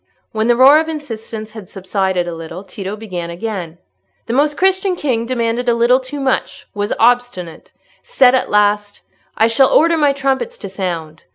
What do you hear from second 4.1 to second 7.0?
"The Most Christian King demanded a little too much—was